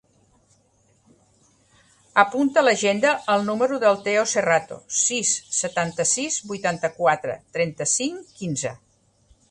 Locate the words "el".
3.35-3.45